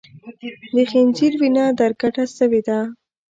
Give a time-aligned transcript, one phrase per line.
[0.75, 2.79] د خنځیر وینه در کډه سوې ده